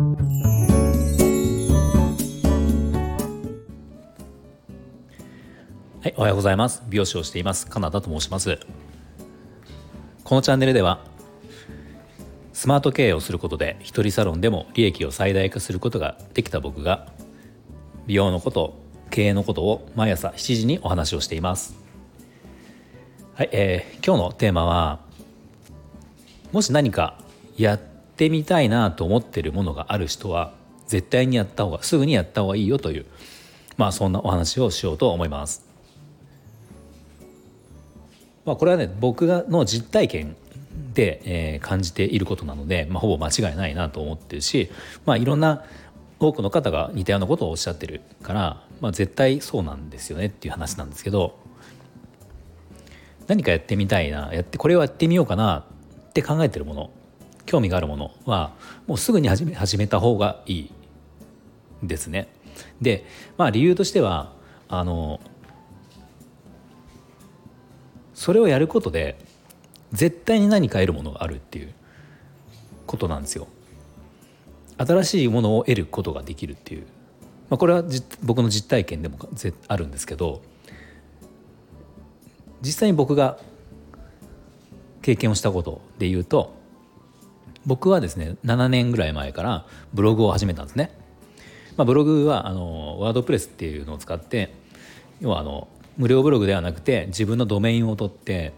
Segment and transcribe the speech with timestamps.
[0.00, 0.06] は
[6.06, 6.82] い、おはようございます。
[6.88, 7.66] 美容師をしています。
[7.66, 8.58] カナダと申します。
[10.24, 11.04] このチャンネルでは
[12.54, 17.12] スマート経営をすることで一人サロンでも利益を最大化することができた僕が
[18.06, 18.80] 美容のこと
[19.10, 21.76] 経営のことを毎朝7時にお話をしています。
[23.34, 25.00] はい、えー、今日のテーマは
[26.52, 27.18] もし何か
[27.58, 27.80] やっ
[28.20, 30.52] てみたいなと思ってるものがある人は
[30.86, 33.06] 絶対にやった方がすぐにやった方がいいよという
[33.78, 35.64] まあそんなお話をしようと思います。
[38.44, 40.36] まあ、これはね僕がの実体験
[40.92, 44.70] で、えー、感じていることなので、まあ、ほぼ間違いないなと思ってるし、
[45.06, 45.64] まあ、いろんな
[46.18, 51.38] 多くの方が似たようなことをおっしゃってるから、まあ、絶対そうなんですよねっていう話なんですけど
[53.28, 55.64] 何かやってみたいなやってこれをやってみようかな
[56.08, 56.90] って考えてるもの
[57.50, 58.52] 興味があるものは
[58.86, 60.70] もうすぐに始め始めた方がいい
[61.82, 62.28] ですね。
[62.80, 63.04] で
[63.36, 64.32] まあ理由としては
[64.68, 65.18] あの
[68.14, 69.18] それをやることで
[69.90, 71.74] 絶対に何か得るものがあるっていう
[72.86, 73.48] ことなんですよ。
[74.78, 76.82] 新しいものを得ることができるっていう、
[77.50, 77.82] まあ、これは
[78.22, 79.18] 僕の実体験でも
[79.66, 80.40] あるんですけど
[82.62, 83.38] 実際に僕が
[85.02, 86.59] 経験をしたことで言うと
[87.66, 90.90] 僕はですね7年ぐらい前からブログを始めたんですね。
[91.76, 94.52] まあ、ブログはあのワードプレスっていうのを使って
[95.20, 98.52] 要はあの無料ブログではなくて自分のドメインを取って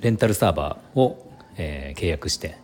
[0.00, 2.56] レンタルサーバーを、えー、契約して、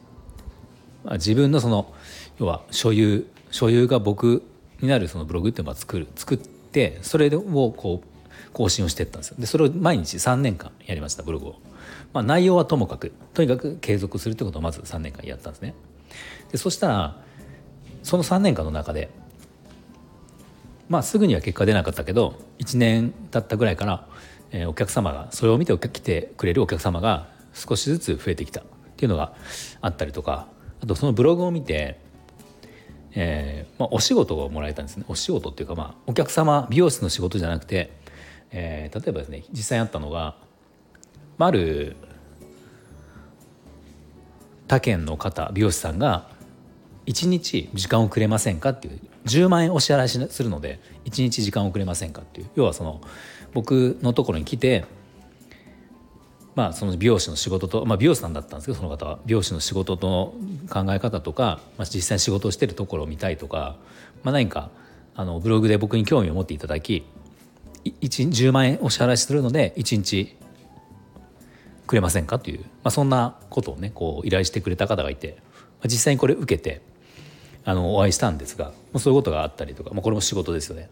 [1.05, 1.93] まあ、自分のその
[2.39, 4.43] 要は所有所有が僕
[4.81, 7.41] になるそのブログっていうのを作る作ってそれを
[7.73, 8.16] こう
[8.53, 9.37] 更新をしていったんですよ。
[9.39, 11.57] でそれを毎日3年間やりましたブログを、
[12.13, 15.75] まあ、内容はともかくとにかく継続するってことをまず3年間やったんですね。
[16.53, 17.21] でそしたら
[18.03, 19.11] その3年間の中で
[20.89, 24.09] まあすぐには結果出なかったけど1年経ったぐらいから、
[24.53, 28.65] えー、お客様がそれを見て来てくれるお客様が少しずつ増えてきたっ
[28.97, 29.35] ていうのが
[29.81, 30.49] あったりとか
[30.83, 31.99] あとそのブログを見て、
[33.15, 35.05] えーまあ、お仕事をもらえたんですね。
[35.09, 37.93] お仕事っていうか、まあ、お客様美容室の仕事じゃなくて、
[38.51, 40.37] えー、例えばですね実際あったのが、
[41.39, 41.97] まあ、る
[44.69, 46.29] 他県の方美容師さんが
[47.07, 52.51] 1日時間をくれませんかっていう10万円お支払いするので1日時間をくれませんかっていう。
[52.55, 53.01] 要はその
[53.53, 54.85] 僕のところに来て
[56.55, 59.19] まあその美容師の仕事と、まあ、美容師さんだったんですけどその方は。
[59.27, 60.35] 美容師の仕事との
[60.71, 63.77] 考え方とか、まあ、実際に仕事をしてるところを見たいとか、
[64.23, 64.71] まあ、何か
[65.15, 67.05] あのブログで僕に興味を持っていただき
[68.01, 70.37] 10万円お支払いするので1日
[71.87, 72.39] くれませんか？
[72.39, 76.83] という、まあ、そんなことをねこう依頼してくれた方がいてまあ実際にこれ受けて
[77.65, 80.89] あのお会いしたんですがまあそういうことがあったりとか、まあ、これも仕事ですよね。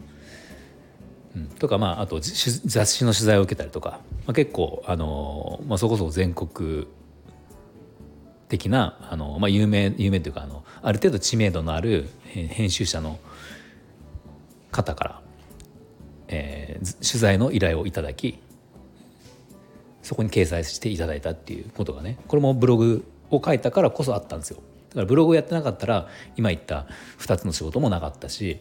[1.37, 6.87] うん、とかまああと雑誌の取材を受けたりとか、まあ、結構あの、まあ、そこそこ全国
[8.49, 13.19] 的なあの、まあ、有名有名というかあのある程度知名度のある編集者の
[14.71, 15.23] 方から、
[16.29, 18.39] えー、取材の依頼をいただき
[20.03, 24.59] そこに掲載していただいたっていうことがねこれもブログを書いたからこそあったんですよ。
[24.91, 26.87] だからブログをやってなかったら今言った
[27.19, 28.61] 2つの仕事もなかったし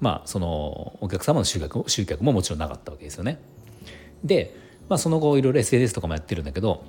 [0.00, 3.40] まあそのお客様の集客集客ももちろんなかったわけですよね。
[4.22, 4.54] で、
[4.88, 6.84] まあ、その後いろいろ SNS とかもやってるんだけど、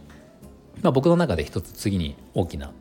[0.81, 2.71] まあ、僕の中で一つ次に大きな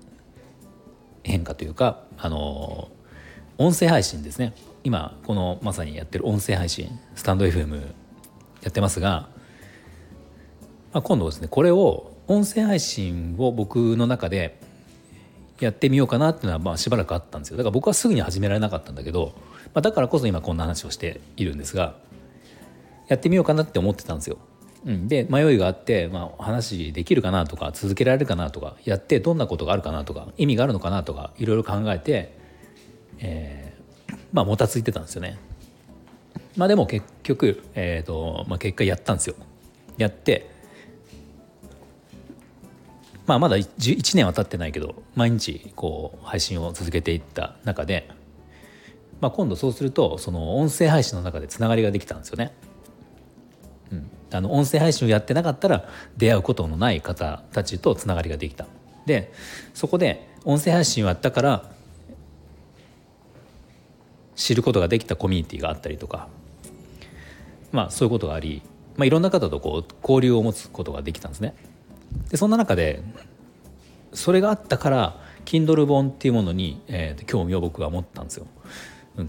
[1.23, 2.89] 変化というかあの
[3.59, 4.53] 音声配信ですね。
[4.83, 9.29] 今このまさにやってる音声配信スタンド FM やってますが、
[10.93, 14.61] まあ、今度ですねこれを音声配信を僕の中で
[15.61, 17.57] やってみようかなっていうのはまあしばらくあったんですよ。
[17.57, 19.33] だから僕はすぐに始められなかったんだけど、
[19.73, 21.97] まあ、だからこそ今こんな話をしているんですが
[23.09, 24.39] やってみようかなって思ってたんですよ。
[24.85, 32.44] うん、で迷いがあって、まあ、話できるかなとか続けられるかなとかやってどんなことがあるかなとか意味があるのかなとかいろいろ考えて、
[33.21, 35.39] えー、まあもたついてたんですよね。
[36.57, 39.37] まあでも結局、えーとまあ、結果やったんですよ。
[39.97, 40.55] やって
[43.27, 48.11] まあ、まだ 1, 1年は経ってないけど毎日こう配信を続けていった中で、
[49.21, 52.53] まあ、今度そうするとその音声配信の中でつながりができたんですよね。
[53.93, 58.67] うん、あの音声配信をやってなかったら出会うことのない方たちとつながりができた。
[59.07, 59.33] で
[59.73, 61.71] そこで音声配信をやったから
[64.37, 66.29] 知ることができたコミュニティがあったりとか
[67.73, 68.63] まあそういうことがあり、
[68.97, 71.55] まあ、いろんな方とこう交流を持つことができたんですね。
[72.31, 73.03] でそんな中で
[74.13, 78.47] それがあったから Kindle 本っていうものに、えー、興味を僕は持ったんですよ。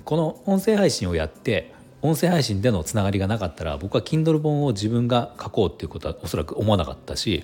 [0.03, 7.43] この音声配信をやって音声配信でのつながりがなかったら僕は Kindle 本を自分が書こうっていうことはおそらく思わなかったし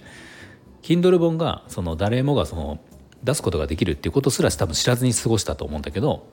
[0.83, 2.79] Kindle 本がその誰もがその
[3.23, 6.27] 出すことができるっていうことすら多分知らずに過ごしたと思うんだけど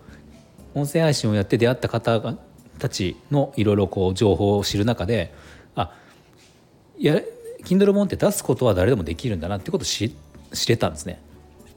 [0.78, 2.34] 音声配信をやって出会った方
[2.78, 5.32] たちのいろいろこう情報を知る中で
[5.74, 5.92] あ
[6.98, 7.20] や
[7.64, 10.14] Kindle 本って出すことは誰でもできるんだなってことを知
[10.52, 11.20] 知れたんですね。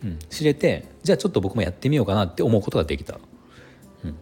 [0.03, 3.19] うん、知れてじゃあちょっと僕もやってみようかなって思うことができた。
[4.03, 4.15] うん、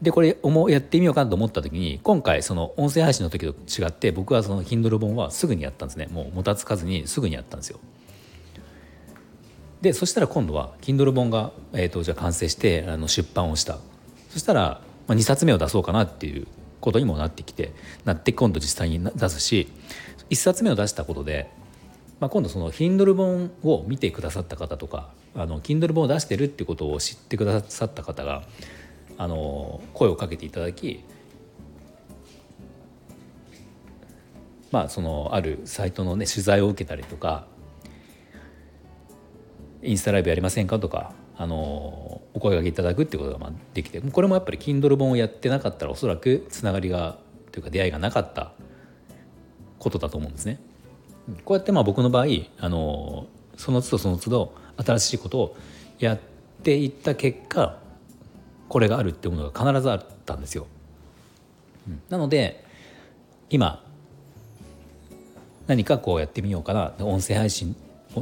[0.00, 7.80] でこれ思やってみようかなと思った時に今回その音声配信の時と違って僕はその Kindle 本はすぐにやったんですねもうもたつかずにすぐにやったんですよ。
[9.80, 13.78] でそしたら今度は Kindle 本が、えーと、じゃあ完成してあの出版をした
[14.36, 16.46] そしたら、まあ、2冊目を出そうかなっていう
[16.82, 17.72] ことにもなってきて
[18.04, 19.72] なって今度実際に出すし
[20.28, 21.50] 1冊目を出したことで、
[22.20, 28.42] まあ、今度その Kindle 本を見てくださった方とかあの Kindle 本を出してるってことを知ってくださった方が
[29.16, 31.02] あの声をかけていただき
[34.70, 37.46] まあそのあるサイトのね取材を受けたりとか
[39.82, 47.16] インスタライブやりませんかとかあのお声がけいただくっていうことがまあできてこれもやっぱり Kindle 本をやってなかったらおそらくつながりが
[47.50, 48.52] というか出会いがなかった
[49.78, 50.60] ことだと思うんですね。
[51.46, 52.26] こうやってまあ僕の場合
[52.58, 55.56] あのその都度その都度新しいことを
[55.98, 56.18] やっ
[56.62, 57.78] ていった結果
[58.68, 60.66] これがあるっていうものが必ずあったんですよ。
[62.10, 62.62] なので
[63.48, 63.82] 今
[65.68, 67.74] 何かこうやってみようかな音声配信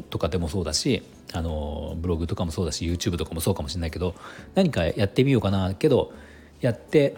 [0.02, 1.02] とかでもそうだし
[1.32, 4.14] あのブログとかもそうだし YouTube とかもそうかもしれないけど
[4.54, 6.12] 何かやってみようかなけど
[6.60, 7.16] やって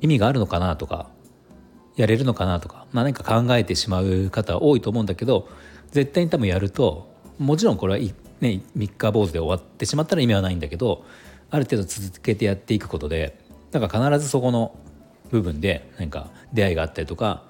[0.00, 1.10] 意味があるのかなとか
[1.96, 5.48] やれるのかなとか、まあ、何か考えてしまう方多いと思うんだけど
[5.90, 11.04] 絶対に多分やるともちろんこれは、ね、3日坊主で終わってしまったら意味はないんだけど
[11.50, 13.38] ある程度続けてやっていくことで
[13.72, 14.76] なんか必ずそこの
[15.30, 17.44] 部分で何か出会いがあったりとか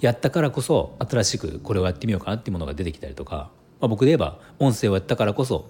[0.00, 3.50] やったからこそ新しくこれをやってみようかなっていうものが出てきたりとか、
[3.80, 5.68] まあ、僕で言えば音声をやったからこそ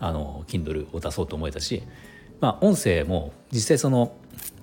[0.00, 1.82] あの Kindle を出そうと思えたし、
[2.40, 4.16] まあ、音声も実際その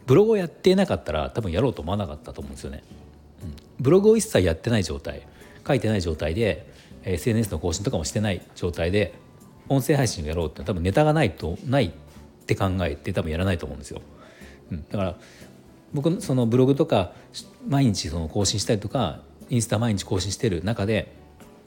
[0.05, 2.83] ブログをやっていなかったら多分やろうと思わなかったと思うんですよね。
[3.43, 5.27] うん、ブログを一切やってない状態
[5.67, 6.69] 書いてない状態で
[7.03, 9.13] SNS の更新とかもしてない状態で
[9.67, 11.91] 音声配信をやろうって多分ネタがないとないっ
[12.45, 14.01] て考えて多分やらないと思うんですよ。
[14.71, 15.15] うん、だから
[15.95, 17.13] 僕そのブログとか
[17.67, 21.15] 毎日その更新したりとかインスタ毎日更新してる中で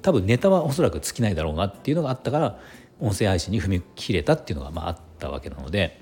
[0.02, 2.60] 多分ネタはおそらく尽きないだろうなっていうのがあったから
[3.00, 6.00] 音声配信に踏み切れたっていうのがまああったわけなので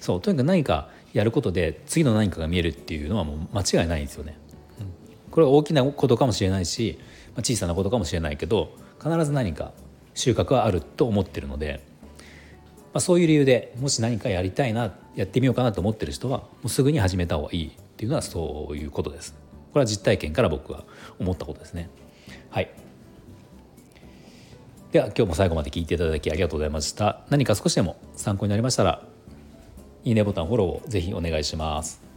[0.00, 4.36] そうとにかく何かやることで次の何かが見えるっていうのはもう間違いないんですよね。
[5.30, 6.98] これは大きなことかもしれないし
[7.36, 9.72] 小さなことかもしれないけど必ず何か
[10.14, 11.86] 収穫はあると思ってるので、
[12.94, 19.34] あ、そういう理由でもし何かやりたいなやってみようかなと思ってる人はもうすぐに始めた方がいいっていうのはそういうことです。
[19.72, 20.84] これは実体験から僕は
[21.18, 21.88] 思ったことですね。
[22.50, 22.70] はい。
[24.92, 27.20] では今日も最後まで聞いていただきありがとうございました。
[27.30, 29.06] 何か少しでも参考になりましたら
[30.04, 32.09] いいねボタンフォローをぜひお願いします。